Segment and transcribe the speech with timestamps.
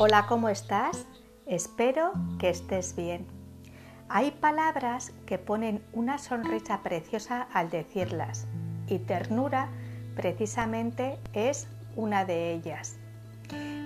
[0.00, 1.08] Hola, ¿cómo estás?
[1.44, 3.26] Espero que estés bien.
[4.08, 8.46] Hay palabras que ponen una sonrisa preciosa al decirlas
[8.86, 9.70] y ternura
[10.14, 11.66] precisamente es
[11.96, 13.00] una de ellas.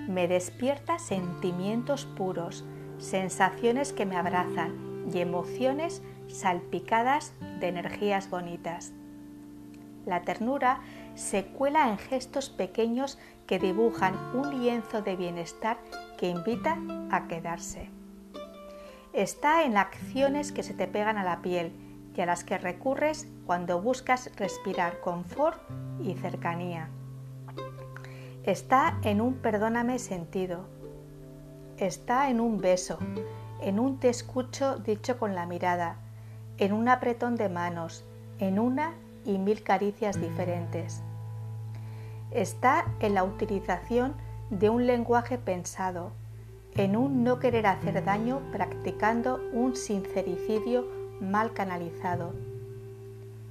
[0.07, 2.63] Me despierta sentimientos puros,
[2.99, 8.93] sensaciones que me abrazan y emociones salpicadas de energías bonitas.
[10.05, 10.81] La ternura
[11.15, 15.79] se cuela en gestos pequeños que dibujan un lienzo de bienestar
[16.19, 16.79] que invita
[17.11, 17.91] a quedarse.
[19.13, 21.73] Está en acciones que se te pegan a la piel
[22.17, 25.61] y a las que recurres cuando buscas respirar confort
[26.01, 26.89] y cercanía.
[28.45, 30.67] Está en un perdóname sentido.
[31.77, 32.99] Está en un beso,
[33.61, 35.97] en un te escucho dicho con la mirada,
[36.59, 38.05] en un apretón de manos,
[38.39, 41.03] en una y mil caricias diferentes.
[42.35, 44.15] Está en la utilización
[44.49, 46.13] de un lenguaje pensado,
[46.75, 50.87] en un no querer hacer daño practicando un sincericidio
[51.21, 52.33] mal canalizado.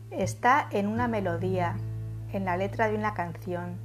[0.10, 1.76] Está en una melodía,
[2.34, 3.78] en la letra de una canción.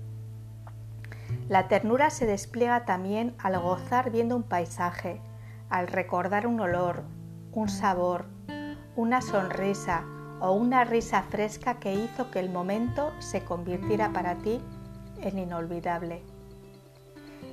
[1.51, 5.21] La ternura se despliega también al gozar viendo un paisaje,
[5.69, 7.03] al recordar un olor,
[7.53, 8.25] un sabor,
[8.97, 10.05] una sonrisa
[10.41, 14.63] o una risa fresca que hizo que el momento se convirtiera para ti
[15.23, 16.23] en inolvidable.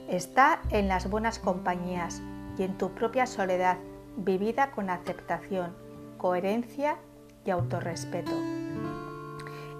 [0.07, 2.21] Está en las buenas compañías
[2.57, 3.77] y en tu propia soledad
[4.17, 5.75] vivida con aceptación,
[6.17, 6.97] coherencia
[7.45, 8.31] y autorrespeto.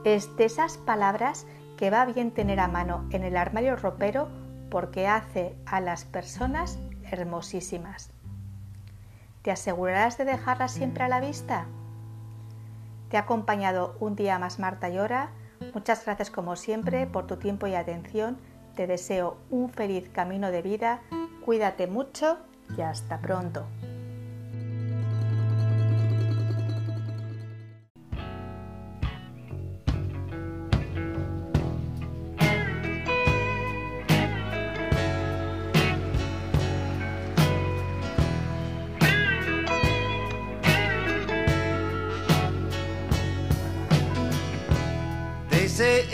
[0.03, 1.45] Es de esas palabras
[1.77, 4.27] que va bien tener a mano en el armario ropero
[4.69, 6.79] porque hace a las personas
[7.11, 8.11] hermosísimas.
[9.43, 11.65] ¿Te asegurarás de dejarlas siempre a la vista?
[13.09, 15.29] Te ha acompañado un día más Marta Llora.
[15.73, 18.37] Muchas gracias como siempre por tu tiempo y atención.
[18.75, 21.01] Te deseo un feliz camino de vida.
[21.43, 22.37] Cuídate mucho
[22.77, 23.65] y hasta pronto.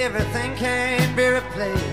[0.09, 1.83] Everything can be replaced.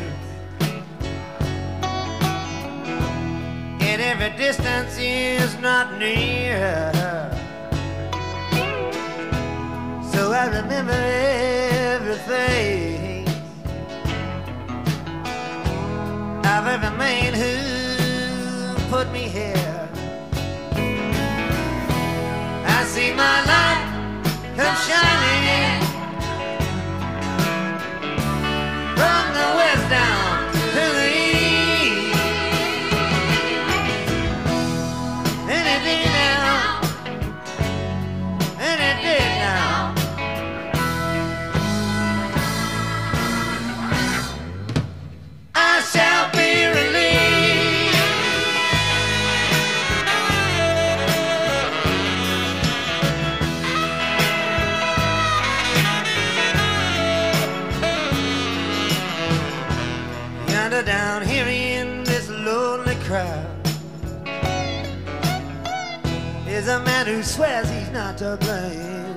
[3.88, 6.90] And every distance is not near.
[10.12, 11.00] So I remember
[11.92, 13.28] everything
[16.54, 17.54] of every man who
[18.90, 19.88] put me here.
[22.78, 23.84] I see my light
[24.56, 25.15] come shining.
[60.66, 63.46] Yonder down here in this lonely crowd
[66.48, 69.16] is a man who swears he's not to blame.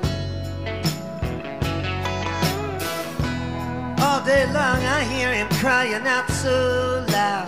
[4.00, 7.48] All day long I hear him crying out so loud,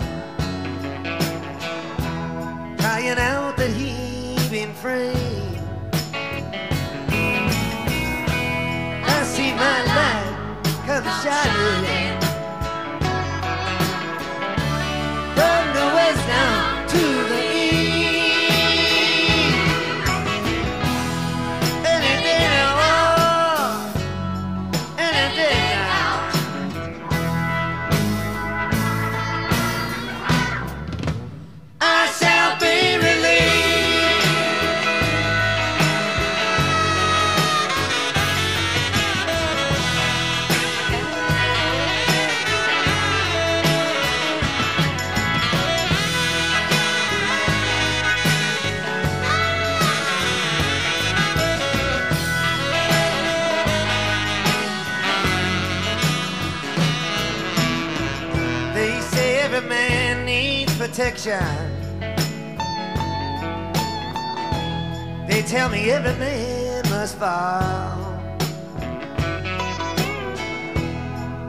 [2.80, 5.41] crying out that he's been framed.
[60.92, 61.38] Protection.
[65.26, 68.20] They tell me every man must fall.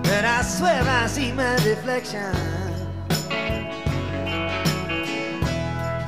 [0.02, 2.34] But I swear I see my reflection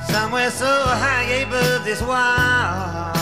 [0.07, 0.71] somewhere so
[1.03, 3.14] high above this wall.